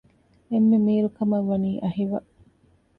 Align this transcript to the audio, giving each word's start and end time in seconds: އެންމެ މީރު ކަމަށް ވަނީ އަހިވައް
އެންމެ 0.51 0.77
މީރު 0.85 1.09
ކަމަށް 1.17 1.47
ވަނީ 1.49 1.71
އަހިވައް 1.83 2.29